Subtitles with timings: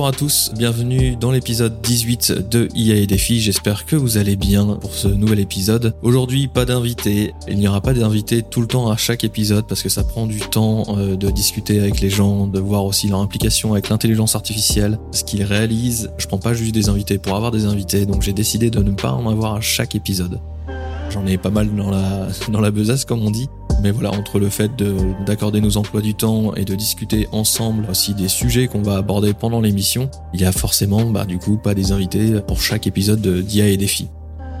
[0.00, 4.34] Bonjour à tous, bienvenue dans l'épisode 18 de IA et défis, j'espère que vous allez
[4.34, 5.94] bien pour ce nouvel épisode.
[6.00, 9.82] Aujourd'hui pas d'invité, il n'y aura pas d'invité tout le temps à chaque épisode parce
[9.82, 13.18] que ça prend du temps euh, de discuter avec les gens, de voir aussi leur
[13.18, 16.10] implication avec l'intelligence artificielle, ce qu'ils réalisent.
[16.16, 18.92] Je prends pas juste des invités pour avoir des invités, donc j'ai décidé de ne
[18.92, 20.40] pas en avoir à chaque épisode.
[21.10, 23.50] J'en ai pas mal dans la, dans la besace comme on dit.
[23.82, 24.70] Mais voilà, entre le fait
[25.26, 29.32] d'accorder nos emplois du temps et de discuter ensemble aussi des sujets qu'on va aborder
[29.32, 33.26] pendant l'émission, il y a forcément, bah, du coup, pas des invités pour chaque épisode
[33.26, 34.08] d'IA et défis.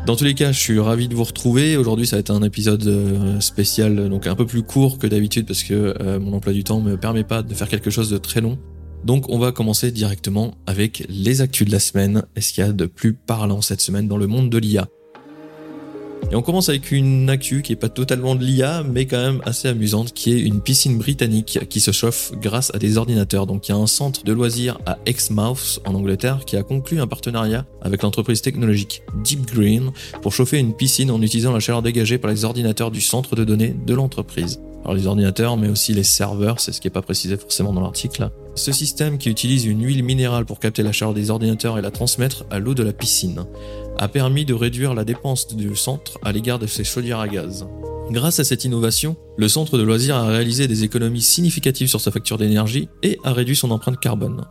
[0.06, 1.76] Dans tous les cas, je suis ravi de vous retrouver.
[1.76, 5.46] Aujourd'hui, ça va être un épisode euh, spécial, donc un peu plus court que d'habitude
[5.46, 8.16] parce que euh, mon emploi du temps me permet pas de faire quelque chose de
[8.16, 8.58] très long.
[9.04, 12.22] Donc, on va commencer directement avec les actus de la semaine.
[12.36, 14.88] Est-ce qu'il y a de plus parlant cette semaine dans le monde de l'IA
[16.30, 19.42] et on commence avec une actu qui est pas totalement de l'IA, mais quand même
[19.44, 23.46] assez amusante, qui est une piscine britannique qui se chauffe grâce à des ordinateurs.
[23.46, 27.00] Donc il y a un centre de loisirs à Exmouth en Angleterre qui a conclu
[27.00, 29.90] un partenariat avec l'entreprise technologique Deep Green
[30.22, 33.44] pour chauffer une piscine en utilisant la chaleur dégagée par les ordinateurs du centre de
[33.44, 34.60] données de l'entreprise.
[34.84, 37.82] Alors les ordinateurs, mais aussi les serveurs, c'est ce qui n'est pas précisé forcément dans
[37.82, 38.30] l'article.
[38.54, 41.90] Ce système qui utilise une huile minérale pour capter la chaleur des ordinateurs et la
[41.90, 43.44] transmettre à l'eau de la piscine
[43.98, 47.66] a permis de réduire la dépense du centre à l'égard de ses chaudières à gaz.
[48.10, 52.10] Grâce à cette innovation, le centre de loisirs a réalisé des économies significatives sur sa
[52.10, 54.44] facture d'énergie et a réduit son empreinte carbone.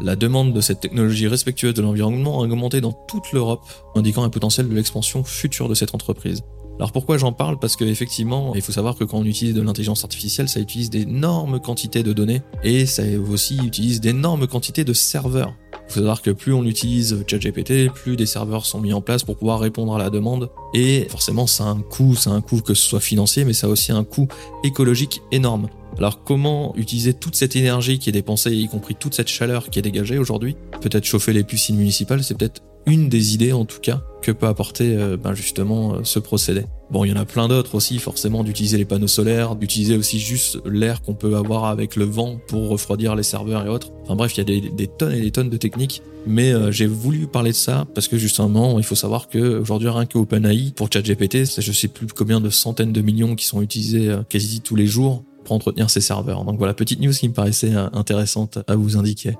[0.00, 3.62] La demande de cette technologie respectueuse de l'environnement a augmenté dans toute l'Europe,
[3.94, 6.42] indiquant un potentiel de l'expansion future de cette entreprise.
[6.78, 7.58] Alors pourquoi j'en parle?
[7.58, 11.58] Parce qu'effectivement, il faut savoir que quand on utilise de l'intelligence artificielle, ça utilise d'énormes
[11.58, 15.54] quantités de données et ça aussi utilise d'énormes quantités de serveurs.
[15.88, 19.24] Il faut savoir que plus on utilise ChatGPT, plus des serveurs sont mis en place
[19.24, 20.50] pour pouvoir répondre à la demande.
[20.72, 23.66] Et forcément, ça a un coût, ça un coût que ce soit financier, mais ça
[23.66, 24.28] a aussi un coût
[24.62, 25.68] écologique énorme.
[25.96, 29.80] Alors comment utiliser toute cette énergie qui est dépensée, y compris toute cette chaleur qui
[29.80, 30.56] est dégagée aujourd'hui?
[30.80, 34.46] Peut-être chauffer les piscines municipales, c'est peut-être une des idées en tout cas que peut
[34.46, 36.64] apporter euh, ben justement euh, ce procédé.
[36.90, 40.18] Bon, il y en a plein d'autres aussi, forcément, d'utiliser les panneaux solaires, d'utiliser aussi
[40.18, 43.92] juste l'air qu'on peut avoir avec le vent pour refroidir les serveurs et autres.
[44.02, 46.86] Enfin bref, il y a des, tonnes et des tonnes de techniques, mais euh, j'ai
[46.86, 50.72] voulu parler de ça parce que justement, il faut savoir que aujourd'hui rien que OpenAI
[50.74, 54.76] pour ChatGPT, je sais plus combien de centaines de millions qui sont utilisés quasi tous
[54.76, 56.44] les jours pour entretenir ces serveurs.
[56.44, 59.34] Donc voilà, petite news qui me paraissait intéressante à vous indiquer.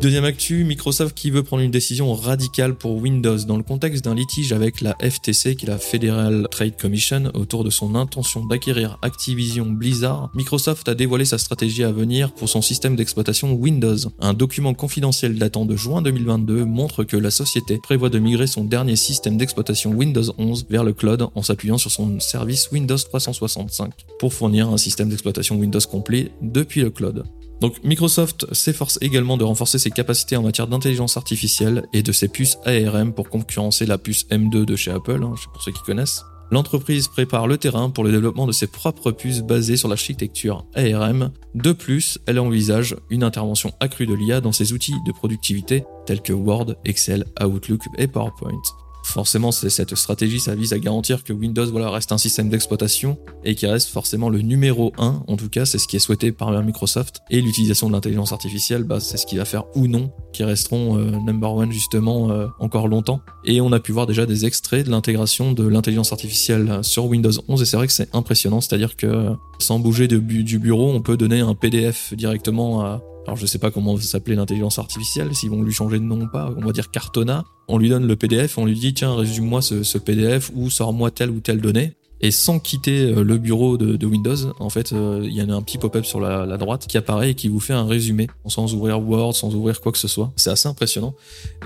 [0.00, 4.14] Deuxième actu, Microsoft qui veut prendre une décision radicale pour Windows dans le contexte d'un
[4.14, 8.98] litige avec la FTC, qui est la Federal Trade Commission, autour de son intention d'acquérir
[9.00, 10.30] Activision Blizzard.
[10.34, 13.96] Microsoft a dévoilé sa stratégie à venir pour son système d'exploitation Windows.
[14.20, 18.64] Un document confidentiel datant de juin 2022 montre que la société prévoit de migrer son
[18.64, 23.92] dernier système d'exploitation Windows 11 vers le cloud en s'appuyant sur son service Windows 365
[24.18, 27.24] pour fournir un système d'exploitation Windows complet depuis le cloud.
[27.60, 32.28] Donc Microsoft s'efforce également de renforcer ses capacités en matière d'intelligence artificielle et de ses
[32.28, 36.22] puces ARM pour concurrencer la puce M2 de chez Apple, hein, pour ceux qui connaissent.
[36.52, 41.32] L'entreprise prépare le terrain pour le développement de ses propres puces basées sur l'architecture ARM.
[41.54, 46.22] De plus, elle envisage une intervention accrue de l'IA dans ses outils de productivité tels
[46.22, 48.62] que Word, Excel, Outlook et PowerPoint.
[49.06, 53.54] Forcément, cette stratégie, ça vise à garantir que Windows voilà, reste un système d'exploitation et
[53.54, 56.50] qui reste forcément le numéro 1, en tout cas, c'est ce qui est souhaité par
[56.62, 57.20] Microsoft.
[57.30, 60.98] Et l'utilisation de l'intelligence artificielle, bah, c'est ce qui va faire ou non qui resteront
[60.98, 63.20] euh, number one justement euh, encore longtemps.
[63.44, 67.30] Et on a pu voir déjà des extraits de l'intégration de l'intelligence artificielle sur Windows
[67.48, 69.30] 11 et c'est vrai que c'est impressionnant, c'est-à-dire que
[69.60, 73.70] sans bouger du bureau, on peut donner un PDF directement à, alors je sais pas
[73.70, 76.90] comment s'appeler l'intelligence artificielle, s'ils vont lui changer de nom ou pas, on va dire
[76.90, 77.44] Cartona.
[77.68, 81.30] On lui donne le PDF, on lui dit tiens résume-moi ce, PDF ou sors-moi telle
[81.30, 81.94] ou telle donnée.
[82.22, 85.60] Et sans quitter euh, le bureau de, Windows, en fait, euh, il y a un
[85.60, 89.06] petit pop-up sur la, droite qui apparaît et qui vous fait un résumé, sans ouvrir
[89.06, 90.32] Word, sans ouvrir quoi que ce soit.
[90.36, 91.14] C'est assez impressionnant.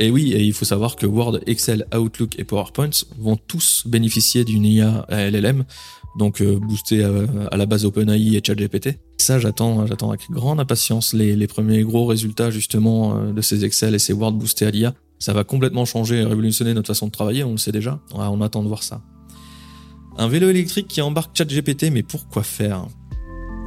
[0.01, 4.43] Et oui, et il faut savoir que Word, Excel, Outlook et PowerPoint vont tous bénéficier
[4.43, 5.65] d'une IA LLM
[6.17, 8.99] donc euh, boosté à, la base OpenAI et ChatGPT.
[9.21, 13.95] Ça, j'attends, j'attends avec grande impatience les, premiers gros résultats justement euh, de ces Excel
[13.95, 14.95] et ces Word boostés à l'IA.
[15.19, 18.01] Ça va complètement changer et révolutionner notre façon de travailler, on le sait déjà.
[18.15, 19.03] on attend de voir ça.
[20.17, 22.87] Un vélo électrique qui embarque ChatGPT, mais pourquoi faire?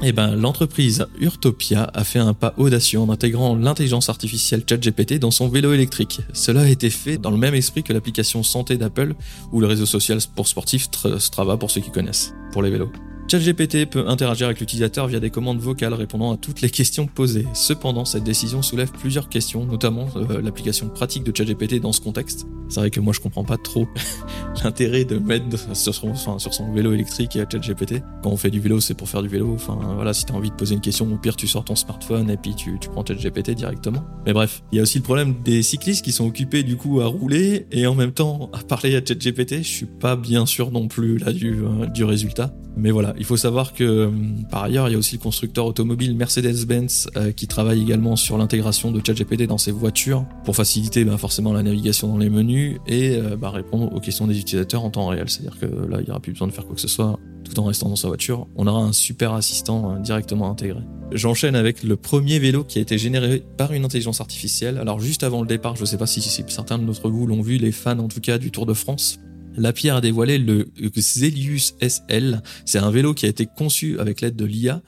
[0.01, 5.29] Eh ben, l'entreprise Urtopia a fait un pas audacieux en intégrant l'intelligence artificielle ChatGPT dans
[5.29, 6.21] son vélo électrique.
[6.33, 9.13] Cela a été fait dans le même esprit que l'application santé d'Apple
[9.51, 10.89] ou le réseau social pour sportifs
[11.19, 12.91] Strava pour ceux qui connaissent, pour les vélos.
[13.33, 17.47] ChatGPT peut interagir avec l'utilisateur via des commandes vocales répondant à toutes les questions posées.
[17.55, 22.45] Cependant, cette décision soulève plusieurs questions, notamment euh, l'application pratique de ChatGPT dans ce contexte.
[22.69, 23.87] C'est vrai que moi je comprends pas trop
[24.63, 28.03] l'intérêt de mettre sur son, enfin, sur son vélo électrique ChatGPT.
[28.21, 29.51] Quand on fait du vélo, c'est pour faire du vélo.
[29.55, 32.29] Enfin voilà, si t'as envie de poser une question, au pire tu sors ton smartphone
[32.29, 34.03] et puis tu, prends ChatGPT directement.
[34.27, 37.01] Mais bref, il y a aussi le problème des cyclistes qui sont occupés du coup
[37.01, 39.63] à rouler et en même temps à parler à ChatGPT.
[39.63, 42.53] Je suis pas bien sûr non plus là du, euh, du résultat.
[42.75, 44.11] Mais voilà, il faut savoir que euh,
[44.51, 48.37] par ailleurs, il y a aussi le constructeur automobile Mercedes-Benz euh, qui travaille également sur
[48.37, 52.81] l'intégration de ChatGPT dans ses voitures pour faciliter bah, forcément la navigation dans les menus
[52.85, 55.29] et euh, bah, répondre aux questions des utilisateurs en temps réel.
[55.29, 57.57] C'est-à-dire que là, il n'y aura plus besoin de faire quoi que ce soit tout
[57.61, 58.45] en restant dans sa voiture.
[58.57, 60.81] On aura un super assistant directement intégré.
[61.13, 64.77] J'enchaîne avec le premier vélo qui a été généré par une intelligence artificielle.
[64.77, 67.55] Alors juste avant le départ, je ne sais pas si, certains de notre l'ont vu,
[67.55, 69.19] les fans en tout cas du Tour de France,
[69.55, 72.41] la pierre a dévoilé le Xelius SL.
[72.65, 74.81] C'est un vélo qui a été conçu avec l'aide de l'IA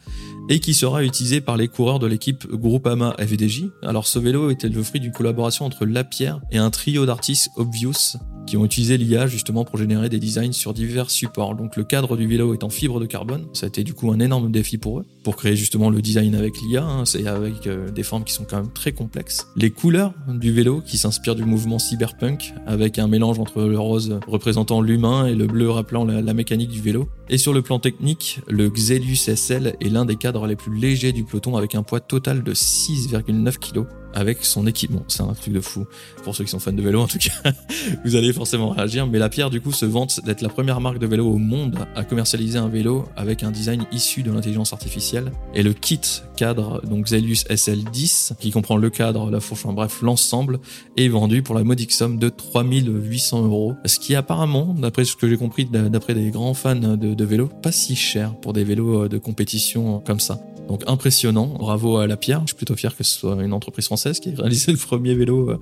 [0.50, 3.66] et qui sera utilisé par les coureurs de l'équipe Groupama FDJ.
[3.82, 8.18] Alors ce vélo était le fruit d'une collaboration entre Lapierre et un trio d'artistes Obvious
[8.46, 11.56] qui ont utilisé l'IA justement pour générer des designs sur divers supports.
[11.56, 14.12] Donc le cadre du vélo est en fibre de carbone, ça a été du coup
[14.12, 17.06] un énorme défi pour eux, pour créer justement le design avec l'IA, hein.
[17.06, 19.48] c'est avec euh, des formes qui sont quand même très complexes.
[19.56, 24.20] Les couleurs du vélo qui s'inspirent du mouvement cyberpunk, avec un mélange entre le rose
[24.28, 27.10] représentant l'humain et le bleu rappelant la, la, mécanique du vélo.
[27.30, 31.12] Et sur le plan technique, le Xelius SL est l'un des cadres les plus légers
[31.12, 35.04] du peloton avec un poids total de 6,9 kg avec son équipement.
[35.08, 35.86] C'est un truc de fou.
[36.24, 37.52] Pour ceux qui sont fans de vélo, en tout cas,
[38.06, 39.06] vous allez forcément réagir.
[39.06, 41.86] Mais la pierre, du coup, se vante d'être la première marque de vélo au monde
[41.96, 45.32] à commercialiser un vélo avec un design issu de l'intelligence artificielle.
[45.54, 46.02] Et le kit
[46.38, 50.60] cadre, donc Zelius SL10, qui comprend le cadre, la fourche, bref, l'ensemble,
[50.98, 53.76] est vendu pour la modique somme de 3800 euros.
[53.86, 57.48] Ce qui apparemment, d'après ce que j'ai compris, d'après des grands fans de, de vélo,
[57.48, 60.40] pas si cher pour des vélos euh, de compétition comme ça.
[60.68, 62.42] Donc impressionnant, bravo à la pierre.
[62.42, 65.14] Je suis plutôt fier que ce soit une entreprise française qui ait réalisé le premier
[65.16, 65.60] vélo euh,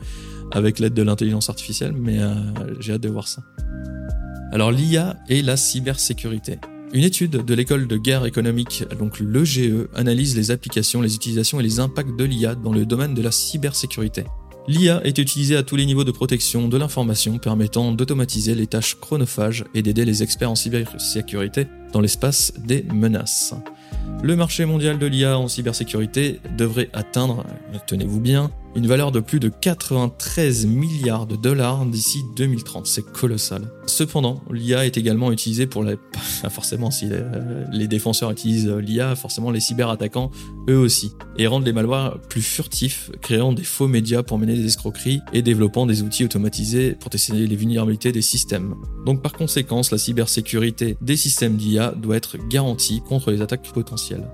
[0.52, 2.34] avec l'aide de l'intelligence artificielle, mais euh,
[2.80, 3.44] j'ai hâte de voir ça.
[4.52, 6.60] Alors l'IA et la cybersécurité.
[6.94, 11.64] Une étude de l'école de guerre économique, donc l'EGE, analyse les applications, les utilisations et
[11.64, 14.26] les impacts de l'IA dans le domaine de la cybersécurité.
[14.68, 18.96] L'IA est utilisée à tous les niveaux de protection de l'information permettant d'automatiser les tâches
[18.96, 23.56] chronophages et d'aider les experts en cybersécurité dans l'espace des menaces.
[24.22, 27.46] Le marché mondial de l'IA en cybersécurité devrait atteindre,
[27.88, 32.88] tenez-vous bien, une valeur de plus de 93 milliards de dollars d'ici 2030.
[32.88, 33.72] C'est colossal.
[33.86, 35.98] Cependant, l'IA est également utilisée pour les...
[36.50, 37.10] forcément, si
[37.72, 40.32] les, défenseurs utilisent l'IA, forcément les cyberattaquants,
[40.70, 44.66] eux aussi, et rendent les malwares plus furtifs, créant des faux médias pour mener des
[44.66, 48.76] escroqueries et développant des outils automatisés pour tester les vulnérabilités des systèmes.
[49.06, 54.28] Donc par conséquent, la cybersécurité des systèmes d'IA doit être garantie contre les attaques potentielles.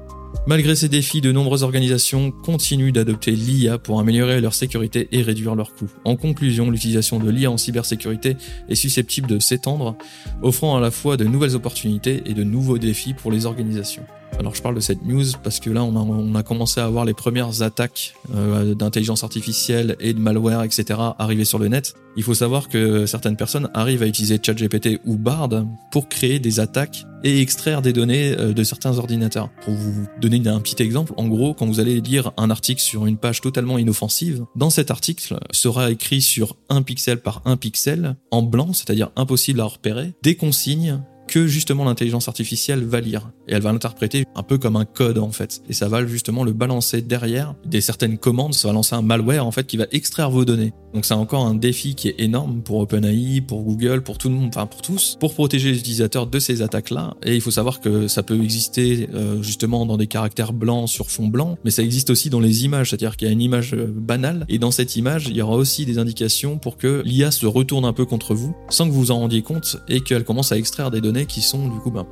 [0.47, 5.55] Malgré ces défis, de nombreuses organisations continuent d'adopter l'IA pour améliorer leur sécurité et réduire
[5.55, 5.91] leurs coûts.
[6.05, 8.35] En conclusion, l'utilisation de l'IA en cybersécurité
[8.67, 9.95] est susceptible de s'étendre,
[10.41, 14.05] offrant à la fois de nouvelles opportunités et de nouveaux défis pour les organisations.
[14.37, 17.13] Alors je parle de cette news parce que là on a, commencé à avoir les
[17.13, 20.99] premières attaques euh, d'intelligence artificielle et de malware, etc.
[21.17, 21.93] arriver sur le net.
[22.15, 25.49] Il faut savoir que certaines personnes arrivent à utiliser ChatGPT ou Bard
[25.91, 29.49] pour créer des attaques et extraire des données euh, de certains ordinateurs.
[29.63, 33.05] Pour vous donner un petit exemple, en gros, quand vous allez lire un article sur
[33.05, 38.15] une page totalement inoffensive, dans cet article sera écrit sur un pixel par un pixel,
[38.31, 43.31] en blanc, c'est-à-dire impossible à repérer, des consignes que justement l'intelligence artificielle va lire.
[43.47, 45.61] Et elle va l'interpréter un peu comme un code en fait.
[45.69, 49.45] Et ça va justement le balancer derrière des certaines commandes, ça va lancer un malware
[49.45, 50.73] en fait qui va extraire vos données.
[50.93, 54.35] Donc c'est encore un défi qui est énorme pour OpenAI, pour Google, pour tout le
[54.35, 57.15] monde, enfin pour tous, pour protéger les utilisateurs de ces attaques-là.
[57.23, 61.11] Et il faut savoir que ça peut exister euh, justement dans des caractères blancs sur
[61.11, 63.73] fond blanc, mais ça existe aussi dans les images, c'est-à-dire qu'il y a une image
[63.75, 67.29] euh, banale et dans cette image il y aura aussi des indications pour que l'IA
[67.29, 70.23] se retourne un peu contre vous sans que vous vous en rendiez compte et qu'elle
[70.23, 72.05] commence à extraire des données qui sont du coup ben,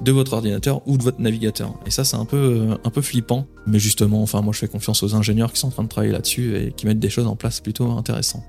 [0.00, 1.74] de votre ordinateur ou de votre navigateur.
[1.86, 4.68] Et ça c'est un peu euh, un peu flippant, mais justement, enfin moi je fais
[4.68, 7.26] confiance aux ingénieurs qui sont en train de travailler là-dessus et qui mettent des choses
[7.26, 8.44] en place plutôt intéressant.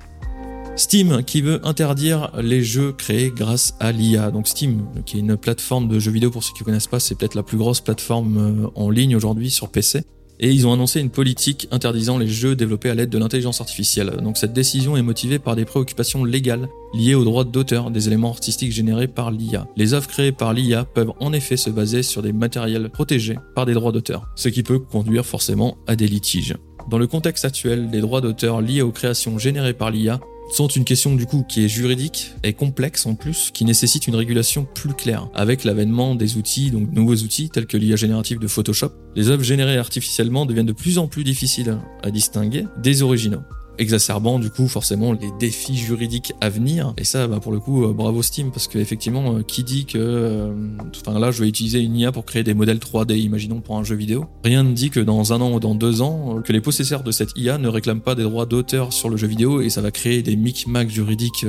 [0.78, 4.30] Steam qui veut interdire les jeux créés grâce à l'IA.
[4.30, 7.00] Donc Steam, qui est une plateforme de jeux vidéo pour ceux qui ne connaissent pas,
[7.00, 10.04] c'est peut-être la plus grosse plateforme euh, en ligne aujourd'hui sur PC.
[10.40, 14.18] Et ils ont annoncé une politique interdisant les jeux développés à l'aide de l'intelligence artificielle.
[14.22, 18.30] Donc cette décision est motivée par des préoccupations légales liées aux droits d'auteur des éléments
[18.30, 19.68] artistiques générés par l'IA.
[19.76, 23.66] Les œuvres créées par l'IA peuvent en effet se baser sur des matériels protégés par
[23.66, 26.56] des droits d'auteur, ce qui peut conduire forcément à des litiges.
[26.90, 30.86] Dans le contexte actuel des droits d'auteur liés aux créations générées par l'IA, sont une
[30.86, 34.94] question du coup qui est juridique et complexe en plus, qui nécessite une régulation plus
[34.94, 35.30] claire.
[35.34, 39.44] Avec l'avènement des outils, donc nouveaux outils tels que l'IA générative de Photoshop, les œuvres
[39.44, 43.42] générées artificiellement deviennent de plus en plus difficiles à distinguer des originaux
[43.78, 46.94] exacerbant du coup forcément les défis juridiques à venir.
[46.98, 49.98] Et ça, bah, pour le coup, euh, bravo Steam, parce qu'effectivement, euh, qui dit que,
[49.98, 50.54] euh,
[50.96, 53.84] enfin là, je vais utiliser une IA pour créer des modèles 3D, imaginons pour un
[53.84, 54.26] jeu vidéo.
[54.44, 57.12] Rien ne dit que dans un an ou dans deux ans, que les possesseurs de
[57.12, 59.92] cette IA ne réclament pas des droits d'auteur sur le jeu vidéo et ça va
[59.92, 61.46] créer des micmacs juridiques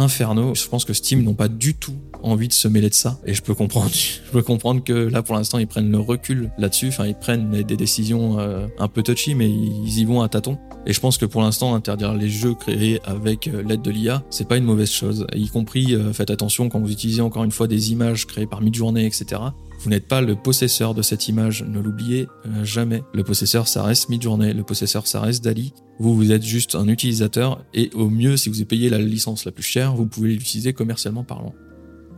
[0.00, 0.54] infernaux.
[0.54, 3.32] Je pense que Steam n'ont pas du tout envie de se mêler de ça et
[3.32, 3.90] je peux comprendre
[4.84, 8.38] que là pour l'instant ils prennent le recul là-dessus enfin ils prennent des décisions
[8.78, 11.74] un peu touchy mais ils y vont à tâtons et je pense que pour l'instant,
[11.74, 15.26] interdire les jeux créés avec euh, l'aide de l'IA, c'est pas une mauvaise chose.
[15.34, 18.62] Y compris, euh, faites attention quand vous utilisez encore une fois des images créées par
[18.62, 19.42] Midjourney, etc.
[19.82, 23.02] Vous n'êtes pas le possesseur de cette image, ne l'oubliez euh, jamais.
[23.14, 25.72] Le possesseur, ça reste Midjourney, le possesseur, ça reste Dali.
[25.98, 29.46] Vous, vous êtes juste un utilisateur et au mieux, si vous avez payé la licence
[29.46, 31.54] la plus chère, vous pouvez l'utiliser commercialement parlant.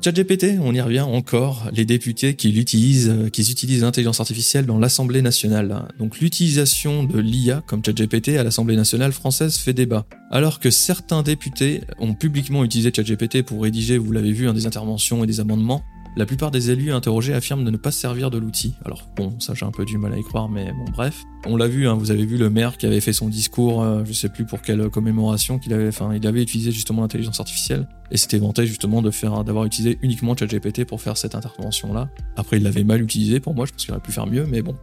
[0.04, 4.81] ChatGPT, on y revient encore, les députés qui l'utilisent, euh, qui utilisent l'intelligence artificielle dans
[4.81, 5.87] l'Assemblée nationale.
[6.00, 10.04] Donc l'utilisation de l'IA comme ChatGPT à l'Assemblée nationale française fait débat.
[10.33, 14.66] Alors que certains députés ont publiquement utilisé ChatGPT pour rédiger, vous l'avez vu, hein, des
[14.66, 15.85] interventions et des amendements,
[16.16, 18.75] la plupart des élus interrogés affirment de ne pas se servir de l'outil.
[18.85, 21.25] Alors bon, ça j'ai un peu du mal à y croire, mais bon bref.
[21.47, 24.04] On l'a vu, hein, vous avez vu le maire qui avait fait son discours, euh,
[24.04, 27.88] je sais plus pour quelle commémoration qu'il avait, enfin il avait utilisé justement l'intelligence artificielle
[28.11, 32.09] et c'était vanté justement de faire, d'avoir utilisé uniquement ChatGPT pour faire cette intervention là.
[32.37, 34.62] Après il l'avait mal utilisé pour moi, je pense qu'il aurait pu faire mieux, mais
[34.62, 34.76] bon,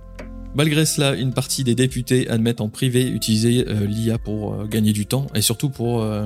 [0.55, 4.93] Malgré cela, une partie des députés admettent en privé utiliser euh, l'IA pour euh, gagner
[4.93, 6.25] du temps et surtout pour euh,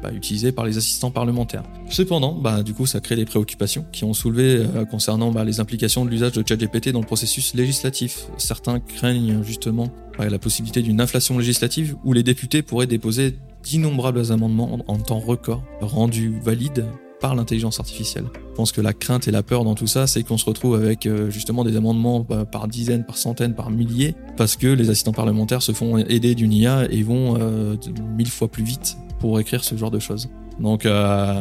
[0.00, 1.64] bah, utiliser par les assistants parlementaires.
[1.90, 6.04] Cependant, bah, du coup, ça crée des préoccupations qui ont soulevé concernant bah, les implications
[6.04, 8.26] de l'usage de ChatGPT dans le processus législatif.
[8.38, 9.88] Certains craignent justement
[10.18, 15.18] bah, la possibilité d'une inflation législative où les députés pourraient déposer d'innombrables amendements en temps
[15.18, 16.84] record, rendus valides
[17.32, 18.26] l'intelligence artificielle.
[18.50, 20.74] Je pense que la crainte et la peur dans tout ça, c'est qu'on se retrouve
[20.74, 24.90] avec euh, justement des amendements bah, par dizaines, par centaines, par milliers, parce que les
[24.90, 27.76] assistants parlementaires se font aider d'une IA et vont euh,
[28.16, 30.28] mille fois plus vite pour écrire ce genre de choses.
[30.60, 31.40] Donc, euh,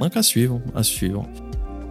[0.00, 1.24] donc à suivre, à suivre.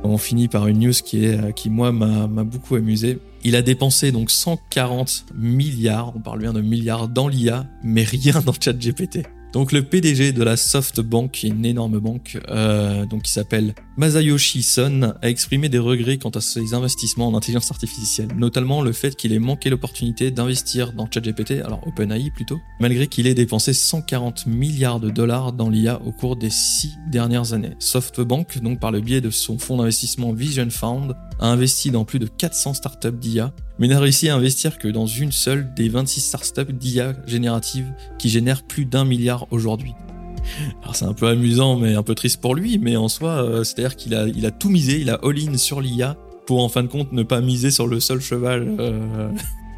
[0.03, 3.19] On finit par une news qui est qui moi m'a beaucoup amusé.
[3.45, 8.41] Il a dépensé donc 140 milliards, on parle bien de milliards dans l'IA, mais rien
[8.45, 9.25] dans ChatGPT.
[9.53, 15.13] Donc le PDG de la SoftBank, une énorme banque, euh, donc qui s'appelle Masayoshi Son,
[15.21, 19.31] a exprimé des regrets quant à ses investissements en intelligence artificielle, notamment le fait qu'il
[19.31, 24.99] ait manqué l'opportunité d'investir dans ChatGPT, alors OpenAI plutôt, malgré qu'il ait dépensé 140 milliards
[24.99, 27.75] de dollars dans l'IA au cours des six dernières années.
[27.77, 32.17] SoftBank, donc par le biais de son fonds d'investissement Vision Fund, a investi dans plus
[32.17, 36.21] de 400 startups d'IA mais n'a réussi à investir que dans une seule des 26
[36.21, 39.93] startups d'IA générative qui génèrent plus d'un milliard aujourd'hui.
[40.81, 43.65] Alors c'est un peu amusant mais un peu triste pour lui, mais en soi, euh,
[43.65, 46.15] c'est-à-dire qu'il a, tout misé, il a all-in sur l'IA
[46.47, 48.73] pour en fin de compte ne pas miser sur le seul cheval.
[48.79, 49.29] Euh...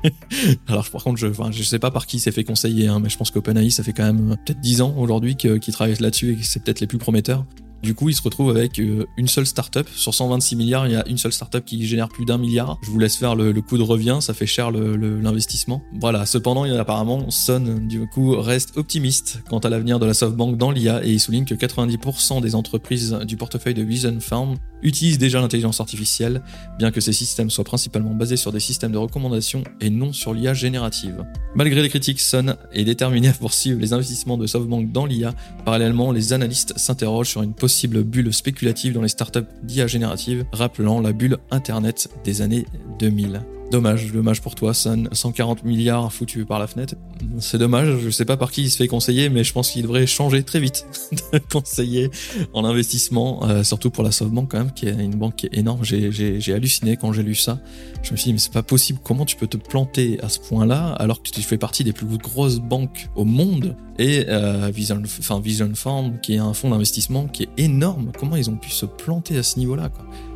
[0.68, 3.10] Alors par contre, je, enfin, je sais pas par qui s'est fait conseiller, hein, mais
[3.10, 6.36] je pense qu'OpenAI, ça fait quand même peut-être 10 ans aujourd'hui qu'il travaille là-dessus et
[6.36, 7.44] que c'est peut-être les plus prometteurs.
[7.86, 9.88] Du coup, il se retrouve avec euh, une seule startup.
[9.90, 12.80] Sur 126 milliards, il y a une seule startup qui génère plus d'un milliard.
[12.82, 15.84] Je vous laisse faire le, coût de revient, ça fait cher l'investissement.
[15.94, 16.26] Voilà.
[16.26, 20.72] Cependant, il apparemment Son, du coup, reste optimiste quant à l'avenir de la SoftBank dans
[20.72, 25.42] l'IA et il souligne que 90% des entreprises du portefeuille de Vision Farm utilisent déjà
[25.42, 26.42] l'intelligence artificielle,
[26.78, 30.34] bien que ces systèmes soient principalement basés sur des systèmes de recommandation et non sur
[30.34, 31.26] l'IA générative.
[31.56, 35.34] Malgré les critiques, Sun est déterminé à poursuivre les investissements de SoftBank dans l'IA.
[35.64, 41.02] Parallèlement, les analystes s'interrogent sur une possible bulle spéculative dans les startups d'IA générative, rappelant
[41.02, 42.66] la bulle Internet des années
[43.00, 43.42] 2000.
[43.72, 45.10] Dommage, dommage pour toi, Sun.
[45.12, 46.96] 140 milliards foutus par la fenêtre.
[47.40, 49.82] C'est dommage, je sais pas par qui il se fait conseiller, mais je pense qu'il
[49.82, 50.86] devrait changer très vite
[51.34, 52.10] de conseiller
[52.54, 55.58] en investissement, euh, surtout pour la SoftBank quand même, qui est une banque qui est
[55.58, 55.84] énorme.
[55.84, 57.60] J'ai halluciné quand j'ai lu ça.
[58.04, 60.40] Je me suis dit, mais c'est pas possible, comment tu peux te planter à ce
[60.40, 65.02] point-là alors que tu fais partie des plus grosses banques au monde et euh, Vision,
[65.20, 68.12] enfin Vision Fund, qui est un fonds d'investissement qui est énorme.
[68.18, 69.90] Comment ils ont pu se planter à ce niveau-là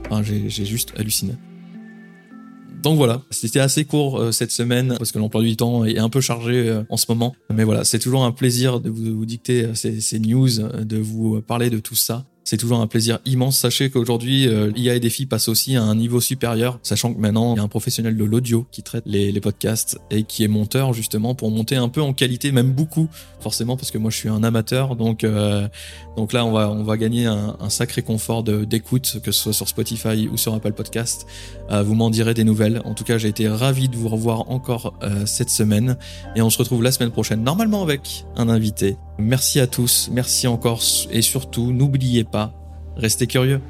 [0.06, 1.34] enfin, J'ai juste halluciné.
[2.82, 6.10] Donc voilà, c'était assez court euh, cette semaine parce que l'emploi du temps est un
[6.10, 7.36] peu chargé euh, en ce moment.
[7.54, 11.42] Mais voilà, c'est toujours un plaisir de vous, dicter euh, ces, ces, news, de vous
[11.42, 12.26] parler de tout ça.
[12.50, 13.60] C'est toujours un plaisir immense.
[13.60, 17.54] Sachez qu'aujourd'hui, euh, l'IA et Défi passe aussi à un niveau supérieur, sachant que maintenant,
[17.54, 20.94] il y a un professionnel de l'audio qui traite les, podcasts et qui est monteur
[20.94, 23.08] justement pour monter un peu en qualité, même beaucoup,
[23.40, 24.96] forcément, parce que moi je suis un amateur.
[24.96, 25.68] Donc, euh,
[26.18, 29.54] donc là, on va, on va gagner un, un sacré confort d'écoute, que ce soit
[29.54, 31.28] sur Spotify ou sur Apple Podcast.
[31.70, 32.82] Euh, vous m'en direz des nouvelles.
[32.84, 35.98] En tout cas, j'ai été ravi de vous revoir encore euh, cette semaine
[36.36, 40.48] et on se retrouve la semaine prochaine, normalement avec un invité Merci à tous, merci
[40.48, 42.54] encore et surtout, n'oubliez pas,
[42.96, 43.62] restez curieux.